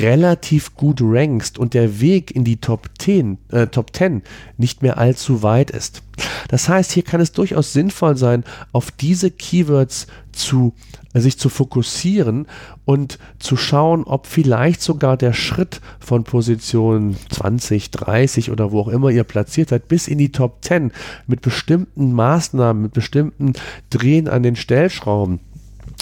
relativ 0.00 0.74
gut 0.74 1.00
rankst 1.02 1.58
und 1.58 1.74
der 1.74 2.00
Weg 2.00 2.30
in 2.34 2.44
die 2.44 2.58
Top 2.58 2.88
10, 2.98 3.38
äh, 3.50 3.66
Top 3.66 3.94
10 3.94 4.22
nicht 4.56 4.82
mehr 4.82 4.98
allzu 4.98 5.42
weit 5.42 5.70
ist. 5.70 6.02
Das 6.48 6.68
heißt, 6.68 6.92
hier 6.92 7.02
kann 7.02 7.20
es 7.20 7.32
durchaus 7.32 7.72
sinnvoll 7.72 8.16
sein, 8.16 8.44
auf 8.72 8.90
diese 8.90 9.30
Keywords 9.30 10.06
zu 10.32 10.74
sich 11.20 11.38
zu 11.38 11.48
fokussieren 11.48 12.46
und 12.84 13.18
zu 13.38 13.56
schauen, 13.56 14.04
ob 14.04 14.26
vielleicht 14.26 14.82
sogar 14.82 15.16
der 15.16 15.32
Schritt 15.32 15.80
von 16.00 16.24
Position 16.24 17.16
20, 17.30 17.90
30 17.92 18.50
oder 18.50 18.72
wo 18.72 18.80
auch 18.80 18.88
immer 18.88 19.10
ihr 19.10 19.24
platziert 19.24 19.68
seid, 19.68 19.88
bis 19.88 20.08
in 20.08 20.18
die 20.18 20.32
Top 20.32 20.58
10 20.62 20.92
mit 21.26 21.40
bestimmten 21.40 22.12
Maßnahmen, 22.12 22.82
mit 22.82 22.92
bestimmten 22.92 23.52
Drehen 23.90 24.28
an 24.28 24.42
den 24.44 24.56
Stellschrauben 24.56 25.40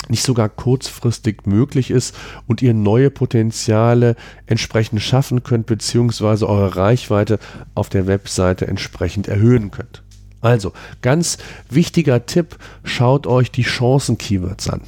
nicht 0.09 0.25
sogar 0.25 0.49
kurzfristig 0.49 1.47
möglich 1.47 1.91
ist 1.91 2.15
und 2.47 2.63
ihr 2.63 2.75
neue 2.75 3.11
Potenziale 3.11 4.17
entsprechend 4.47 5.01
schaffen 5.01 5.43
könnt, 5.43 5.67
beziehungsweise 5.67 6.49
eure 6.49 6.77
Reichweite 6.77 7.39
auf 7.75 7.89
der 7.89 8.07
Webseite 8.07 8.67
entsprechend 8.67 9.29
erhöhen 9.29 9.71
könnt. 9.71 10.03
Also, 10.41 10.73
ganz 11.03 11.39
wichtiger 11.71 12.27
Tipp, 12.27 12.59
schaut 12.83 13.27
euch 13.27 13.53
die 13.53 13.63
Chancen-Keywords 13.63 14.69
an. 14.69 14.83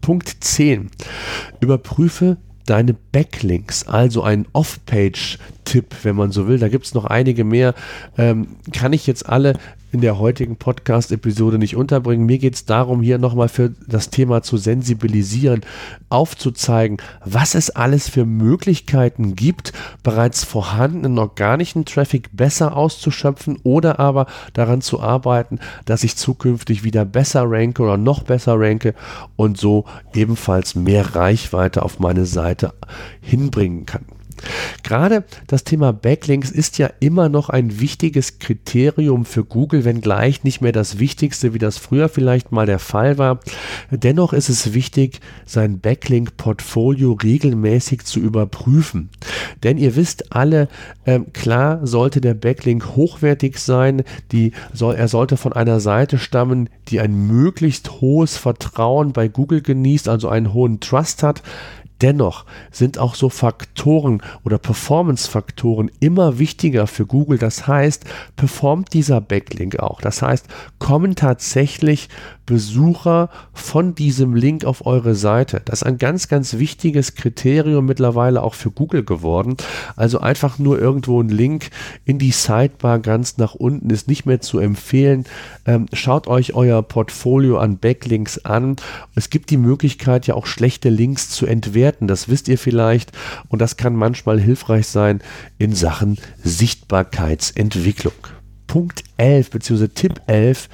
Punkt 0.00 0.36
10. 0.40 0.90
Überprüfe 1.58 2.36
deine 2.64 2.94
Backlinks, 2.94 3.88
also 3.88 4.22
ein 4.22 4.46
Off-Page-Tipp, 4.52 5.96
wenn 6.04 6.14
man 6.14 6.30
so 6.30 6.46
will. 6.46 6.60
Da 6.60 6.68
gibt 6.68 6.86
es 6.86 6.94
noch 6.94 7.04
einige 7.04 7.42
mehr. 7.42 7.74
Ähm, 8.16 8.56
kann 8.72 8.92
ich 8.92 9.08
jetzt 9.08 9.28
alle 9.28 9.54
in 9.92 10.00
der 10.00 10.18
heutigen 10.18 10.56
Podcast-Episode 10.56 11.58
nicht 11.58 11.76
unterbringen. 11.76 12.26
Mir 12.26 12.38
geht 12.38 12.54
es 12.54 12.64
darum, 12.64 13.02
hier 13.02 13.18
nochmal 13.18 13.48
für 13.48 13.72
das 13.86 14.10
Thema 14.10 14.42
zu 14.42 14.56
sensibilisieren, 14.56 15.62
aufzuzeigen, 16.08 16.98
was 17.24 17.54
es 17.54 17.70
alles 17.70 18.08
für 18.08 18.24
Möglichkeiten 18.24 19.34
gibt, 19.34 19.72
bereits 20.02 20.44
vorhandenen 20.44 21.18
organischen 21.18 21.84
Traffic 21.84 22.30
besser 22.32 22.76
auszuschöpfen 22.76 23.58
oder 23.62 23.98
aber 23.98 24.26
daran 24.52 24.80
zu 24.80 25.00
arbeiten, 25.00 25.58
dass 25.84 26.04
ich 26.04 26.16
zukünftig 26.16 26.84
wieder 26.84 27.04
besser 27.04 27.44
ranke 27.46 27.82
oder 27.82 27.96
noch 27.96 28.22
besser 28.22 28.58
ranke 28.58 28.94
und 29.36 29.58
so 29.58 29.84
ebenfalls 30.14 30.74
mehr 30.74 31.16
Reichweite 31.16 31.82
auf 31.82 31.98
meine 31.98 32.26
Seite 32.26 32.74
hinbringen 33.20 33.86
kann. 33.86 34.19
Gerade 34.82 35.24
das 35.46 35.64
Thema 35.64 35.92
Backlinks 35.92 36.50
ist 36.50 36.78
ja 36.78 36.90
immer 37.00 37.28
noch 37.28 37.48
ein 37.48 37.80
wichtiges 37.80 38.38
Kriterium 38.38 39.24
für 39.24 39.44
Google, 39.44 39.84
wenngleich 39.84 40.44
nicht 40.44 40.60
mehr 40.60 40.72
das 40.72 40.98
Wichtigste, 40.98 41.54
wie 41.54 41.58
das 41.58 41.78
früher 41.78 42.08
vielleicht 42.08 42.52
mal 42.52 42.66
der 42.66 42.78
Fall 42.78 43.18
war. 43.18 43.40
Dennoch 43.90 44.32
ist 44.32 44.48
es 44.48 44.72
wichtig, 44.72 45.20
sein 45.44 45.80
Backlink-Portfolio 45.80 47.12
regelmäßig 47.12 48.04
zu 48.04 48.20
überprüfen. 48.20 49.10
Denn 49.62 49.78
ihr 49.78 49.96
wisst 49.96 50.32
alle, 50.32 50.68
äh, 51.04 51.20
klar 51.32 51.86
sollte 51.86 52.20
der 52.20 52.34
Backlink 52.34 52.96
hochwertig 52.96 53.58
sein, 53.58 54.02
die 54.32 54.52
soll, 54.72 54.94
er 54.94 55.08
sollte 55.08 55.36
von 55.36 55.52
einer 55.52 55.80
Seite 55.80 56.18
stammen, 56.18 56.68
die 56.88 57.00
ein 57.00 57.26
möglichst 57.26 58.00
hohes 58.00 58.36
Vertrauen 58.36 59.12
bei 59.12 59.28
Google 59.28 59.60
genießt, 59.60 60.08
also 60.08 60.28
einen 60.28 60.52
hohen 60.52 60.80
Trust 60.80 61.22
hat. 61.22 61.42
Dennoch 62.00 62.46
sind 62.70 62.98
auch 62.98 63.14
so 63.14 63.28
Faktoren 63.28 64.22
oder 64.44 64.58
Performance-Faktoren 64.58 65.90
immer 66.00 66.38
wichtiger 66.38 66.86
für 66.86 67.06
Google. 67.06 67.38
Das 67.38 67.66
heißt, 67.66 68.04
performt 68.36 68.94
dieser 68.94 69.20
Backlink 69.20 69.78
auch. 69.78 70.00
Das 70.00 70.22
heißt, 70.22 70.46
kommen 70.78 71.14
tatsächlich 71.14 72.08
Besucher 72.50 73.30
von 73.52 73.94
diesem 73.94 74.34
Link 74.34 74.64
auf 74.64 74.84
eure 74.84 75.14
Seite. 75.14 75.62
Das 75.64 75.82
ist 75.82 75.86
ein 75.86 75.98
ganz, 75.98 76.26
ganz 76.26 76.54
wichtiges 76.54 77.14
Kriterium 77.14 77.86
mittlerweile 77.86 78.42
auch 78.42 78.54
für 78.54 78.72
Google 78.72 79.04
geworden. 79.04 79.56
Also 79.94 80.18
einfach 80.18 80.58
nur 80.58 80.80
irgendwo 80.80 81.22
ein 81.22 81.28
Link 81.28 81.70
in 82.04 82.18
die 82.18 82.32
Sidebar 82.32 82.98
ganz 82.98 83.38
nach 83.38 83.54
unten 83.54 83.90
ist 83.90 84.08
nicht 84.08 84.26
mehr 84.26 84.40
zu 84.40 84.58
empfehlen. 84.58 85.26
Ähm, 85.64 85.86
schaut 85.92 86.26
euch 86.26 86.54
euer 86.54 86.82
Portfolio 86.82 87.58
an 87.58 87.78
Backlinks 87.78 88.44
an. 88.44 88.74
Es 89.14 89.30
gibt 89.30 89.50
die 89.50 89.56
Möglichkeit 89.56 90.26
ja 90.26 90.34
auch 90.34 90.46
schlechte 90.46 90.88
Links 90.88 91.30
zu 91.30 91.46
entwerten. 91.46 91.89
Das 92.00 92.28
wisst 92.28 92.48
ihr 92.48 92.58
vielleicht. 92.58 93.12
Und 93.48 93.60
das 93.60 93.76
kann 93.76 93.94
manchmal 93.94 94.40
hilfreich 94.40 94.86
sein 94.86 95.20
in 95.58 95.74
Sachen 95.74 96.18
Sichtbarkeitsentwicklung. 96.42 98.14
Punkt 98.66 99.02
11 99.16 99.50
bzw. 99.50 99.88
Tipp 99.88 100.20
11 100.26 100.68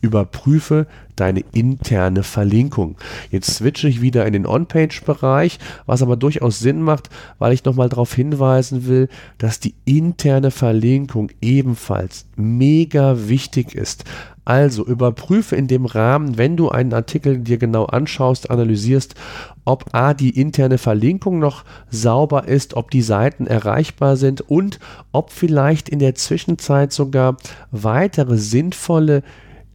überprüfe 0.00 0.86
deine 1.16 1.40
interne 1.52 2.22
Verlinkung. 2.22 2.96
Jetzt 3.30 3.54
switche 3.54 3.88
ich 3.88 4.00
wieder 4.00 4.24
in 4.26 4.32
den 4.32 4.46
On-Page-Bereich, 4.46 5.58
was 5.84 6.00
aber 6.00 6.16
durchaus 6.16 6.60
Sinn 6.60 6.80
macht, 6.80 7.10
weil 7.38 7.52
ich 7.52 7.64
nochmal 7.64 7.90
darauf 7.90 8.14
hinweisen 8.14 8.86
will, 8.86 9.08
dass 9.36 9.60
die 9.60 9.74
interne 9.84 10.50
Verlinkung 10.50 11.30
ebenfalls 11.42 12.24
mega 12.36 13.28
wichtig 13.28 13.74
ist. 13.74 14.04
Also 14.50 14.84
überprüfe 14.84 15.54
in 15.54 15.68
dem 15.68 15.86
Rahmen, 15.86 16.36
wenn 16.36 16.56
du 16.56 16.70
einen 16.70 16.92
Artikel 16.92 17.38
dir 17.38 17.56
genau 17.56 17.84
anschaust, 17.84 18.50
analysierst, 18.50 19.14
ob 19.64 19.94
A, 19.94 20.12
die 20.12 20.30
interne 20.30 20.76
Verlinkung 20.76 21.38
noch 21.38 21.64
sauber 21.88 22.48
ist, 22.48 22.74
ob 22.74 22.90
die 22.90 23.02
Seiten 23.02 23.46
erreichbar 23.46 24.16
sind 24.16 24.40
und 24.40 24.80
ob 25.12 25.30
vielleicht 25.30 25.88
in 25.88 26.00
der 26.00 26.16
Zwischenzeit 26.16 26.92
sogar 26.92 27.36
weitere 27.70 28.38
sinnvolle 28.38 29.22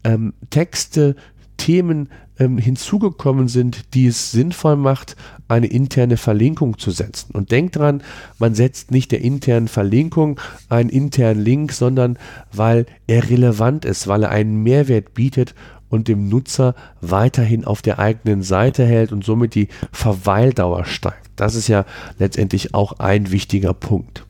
ähm, 0.04 0.34
Texte, 0.50 1.16
Themen 1.56 2.10
ähm, 2.40 2.58
hinzugekommen 2.58 3.48
sind, 3.48 3.94
die 3.94 4.08
es 4.08 4.32
sinnvoll 4.32 4.76
macht, 4.76 5.16
eine 5.48 5.68
interne 5.68 6.18
Verlinkung 6.18 6.78
zu 6.78 6.92
setzen. 6.92 7.32
Und 7.34 7.52
denkt 7.52 7.76
dran, 7.76 8.02
man 8.40 8.56
setzt 8.56 8.92
nicht 8.92 9.12
der 9.12 9.22
internen 9.22 9.68
Verlinkung 9.68 10.40
einen 10.70 10.90
internen 10.90 11.42
Link, 11.42 11.72
sondern 11.72 12.18
weil 12.52 12.86
er 13.08 13.30
relevant 13.30 13.86
ist, 13.86 14.08
weil 14.08 14.24
er 14.24 14.30
einen 14.32 14.64
Mehrwert 14.64 15.14
bietet 15.14 15.56
und 15.90 16.08
dem 16.08 16.30
Nutzer 16.30 16.76
weiterhin 17.02 17.66
auf 17.66 17.82
der 17.82 18.00
eigenen 18.00 18.44
Seite 18.44 18.86
hält 18.86 19.12
und 19.12 19.24
somit 19.24 19.56
die 19.56 19.70
Verweildauer 19.92 20.86
steigt. 20.86 21.30
Das 21.36 21.56
ist 21.56 21.68
ja 21.68 21.86
letztendlich 22.18 22.74
auch 22.74 23.00
ein 23.00 23.32
wichtiger 23.32 23.74
Punkt. 23.74 24.26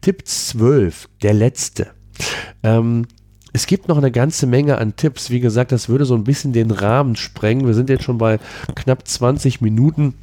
Tipp 0.00 0.26
12, 0.26 1.08
der 1.22 1.34
letzte. 1.34 1.88
Ähm, 2.62 3.06
es 3.52 3.66
gibt 3.66 3.88
noch 3.88 3.98
eine 3.98 4.10
ganze 4.10 4.46
Menge 4.46 4.78
an 4.78 4.96
Tipps. 4.96 5.30
Wie 5.30 5.40
gesagt, 5.40 5.72
das 5.72 5.88
würde 5.88 6.04
so 6.04 6.14
ein 6.14 6.24
bisschen 6.24 6.52
den 6.52 6.70
Rahmen 6.70 7.16
sprengen. 7.16 7.66
Wir 7.66 7.74
sind 7.74 7.88
jetzt 7.88 8.04
schon 8.04 8.18
bei 8.18 8.38
knapp 8.74 9.06
20 9.06 9.60
Minuten. 9.60 10.14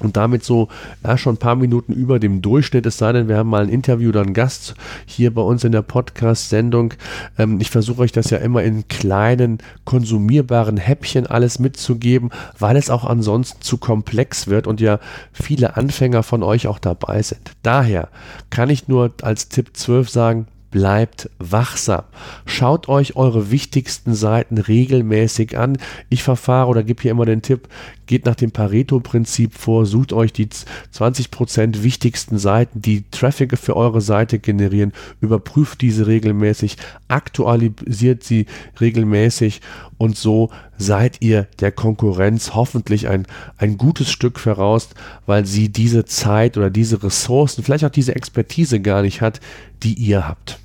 und 0.00 0.18
damit 0.18 0.44
so 0.44 0.68
ja, 1.02 1.16
schon 1.16 1.36
ein 1.36 1.38
paar 1.38 1.56
Minuten 1.56 1.94
über 1.94 2.18
dem 2.18 2.42
Durchschnitt, 2.42 2.84
es 2.84 2.98
sei 2.98 3.12
denn, 3.12 3.28
wir 3.28 3.38
haben 3.38 3.48
mal 3.48 3.62
ein 3.62 3.70
Interview 3.70 4.10
oder 4.10 4.20
einen 4.20 4.34
Gast 4.34 4.74
hier 5.06 5.32
bei 5.32 5.40
uns 5.40 5.64
in 5.64 5.72
der 5.72 5.80
Podcast-Sendung. 5.80 6.92
Ähm, 7.38 7.60
ich 7.62 7.70
versuche 7.70 8.02
euch 8.02 8.12
das 8.12 8.28
ja 8.28 8.36
immer 8.36 8.62
in 8.62 8.88
kleinen, 8.88 9.56
konsumierbaren 9.86 10.76
Häppchen 10.76 11.26
alles 11.26 11.58
mitzugeben, 11.58 12.28
weil 12.58 12.76
es 12.76 12.90
auch 12.90 13.04
ansonsten 13.04 13.62
zu 13.62 13.78
komplex 13.78 14.48
wird 14.48 14.66
und 14.66 14.82
ja 14.82 15.00
viele 15.32 15.78
Anfänger 15.78 16.22
von 16.22 16.42
euch 16.42 16.66
auch 16.66 16.78
dabei 16.78 17.22
sind. 17.22 17.52
Daher 17.62 18.08
kann 18.50 18.68
ich 18.68 18.88
nur 18.88 19.14
als 19.22 19.48
Tipp 19.48 19.70
12 19.72 20.10
sagen, 20.10 20.46
bleibt 20.76 21.30
wachsam. 21.38 22.02
Schaut 22.44 22.90
euch 22.90 23.16
eure 23.16 23.50
wichtigsten 23.50 24.14
Seiten 24.14 24.58
regelmäßig 24.58 25.56
an. 25.56 25.78
Ich 26.10 26.22
verfahre 26.22 26.68
oder 26.68 26.82
gebe 26.82 27.00
hier 27.00 27.12
immer 27.12 27.24
den 27.24 27.40
Tipp, 27.40 27.66
geht 28.04 28.26
nach 28.26 28.34
dem 28.34 28.50
Pareto-Prinzip 28.50 29.54
vor, 29.54 29.86
sucht 29.86 30.12
euch 30.12 30.34
die 30.34 30.48
20% 30.48 31.82
wichtigsten 31.82 32.36
Seiten, 32.36 32.82
die 32.82 33.04
Traffic 33.10 33.56
für 33.56 33.74
eure 33.74 34.02
Seite 34.02 34.38
generieren, 34.38 34.92
überprüft 35.22 35.80
diese 35.80 36.06
regelmäßig, 36.06 36.76
aktualisiert 37.08 38.22
sie 38.22 38.44
regelmäßig 38.78 39.62
und 39.96 40.18
so 40.18 40.50
seid 40.76 41.22
ihr 41.22 41.48
der 41.60 41.72
Konkurrenz 41.72 42.54
hoffentlich 42.54 43.08
ein, 43.08 43.26
ein 43.56 43.78
gutes 43.78 44.10
Stück 44.10 44.38
voraus, 44.38 44.90
weil 45.24 45.46
sie 45.46 45.70
diese 45.70 46.04
Zeit 46.04 46.58
oder 46.58 46.68
diese 46.68 47.02
Ressourcen, 47.02 47.64
vielleicht 47.64 47.86
auch 47.86 47.90
diese 47.90 48.14
Expertise 48.14 48.80
gar 48.80 49.00
nicht 49.00 49.22
hat, 49.22 49.40
die 49.82 49.94
ihr 49.94 50.28
habt. 50.28 50.58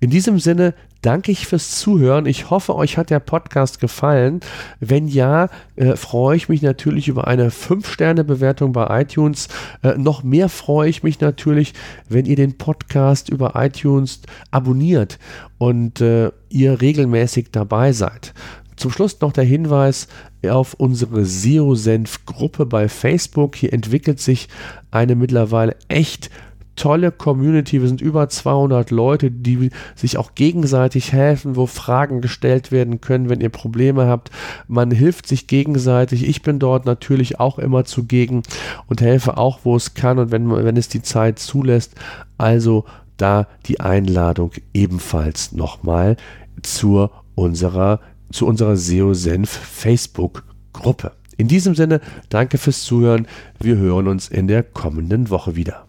In 0.00 0.10
diesem 0.10 0.38
Sinne 0.38 0.74
danke 1.02 1.30
ich 1.30 1.46
fürs 1.46 1.78
Zuhören. 1.78 2.26
Ich 2.26 2.50
hoffe, 2.50 2.74
euch 2.74 2.98
hat 2.98 3.10
der 3.10 3.20
Podcast 3.20 3.80
gefallen. 3.80 4.40
Wenn 4.80 5.06
ja, 5.06 5.48
äh, 5.76 5.96
freue 5.96 6.36
ich 6.36 6.48
mich 6.48 6.62
natürlich 6.62 7.08
über 7.08 7.26
eine 7.26 7.50
5-Sterne-Bewertung 7.50 8.72
bei 8.72 9.02
iTunes. 9.02 9.48
Äh, 9.82 9.98
noch 9.98 10.22
mehr 10.22 10.48
freue 10.48 10.88
ich 10.88 11.02
mich 11.02 11.20
natürlich, 11.20 11.74
wenn 12.08 12.26
ihr 12.26 12.36
den 12.36 12.58
Podcast 12.58 13.28
über 13.28 13.52
iTunes 13.54 14.20
abonniert 14.50 15.18
und 15.58 16.00
äh, 16.00 16.32
ihr 16.48 16.80
regelmäßig 16.80 17.52
dabei 17.52 17.92
seid. 17.92 18.34
Zum 18.76 18.90
Schluss 18.90 19.20
noch 19.20 19.32
der 19.32 19.44
Hinweis 19.44 20.06
auf 20.46 20.74
unsere 20.74 21.24
SEO-Senf-Gruppe 21.24 22.66
bei 22.66 22.88
Facebook. 22.88 23.56
Hier 23.56 23.72
entwickelt 23.72 24.20
sich 24.20 24.48
eine 24.90 25.14
mittlerweile 25.14 25.76
echt 25.88 26.30
tolle 26.76 27.10
Community. 27.10 27.80
Wir 27.80 27.88
sind 27.88 28.00
über 28.00 28.28
200 28.28 28.90
Leute, 28.90 29.30
die 29.30 29.70
sich 29.94 30.18
auch 30.18 30.34
gegenseitig 30.34 31.12
helfen, 31.12 31.56
wo 31.56 31.66
Fragen 31.66 32.20
gestellt 32.20 32.70
werden 32.70 33.00
können, 33.00 33.28
wenn 33.28 33.40
ihr 33.40 33.48
Probleme 33.48 34.06
habt. 34.06 34.30
Man 34.68 34.90
hilft 34.90 35.26
sich 35.26 35.46
gegenseitig. 35.46 36.28
Ich 36.28 36.42
bin 36.42 36.58
dort 36.58 36.86
natürlich 36.86 37.40
auch 37.40 37.58
immer 37.58 37.84
zugegen 37.84 38.42
und 38.86 39.00
helfe 39.00 39.36
auch, 39.36 39.60
wo 39.64 39.76
es 39.76 39.94
kann 39.94 40.18
und 40.18 40.30
wenn, 40.30 40.50
wenn 40.50 40.76
es 40.76 40.88
die 40.88 41.02
Zeit 41.02 41.38
zulässt. 41.38 41.94
Also 42.38 42.84
da 43.16 43.48
die 43.66 43.80
Einladung 43.80 44.52
ebenfalls 44.74 45.52
nochmal 45.52 46.16
zu 46.62 47.08
unserer, 47.34 48.00
zu 48.30 48.46
unserer 48.46 48.76
SEO-Senf 48.76 49.50
Facebook-Gruppe. 49.50 51.12
In 51.38 51.48
diesem 51.48 51.74
Sinne, 51.74 52.00
danke 52.28 52.58
fürs 52.58 52.82
Zuhören. 52.82 53.26
Wir 53.60 53.76
hören 53.76 54.08
uns 54.08 54.28
in 54.28 54.48
der 54.48 54.62
kommenden 54.62 55.28
Woche 55.30 55.54
wieder. 55.54 55.86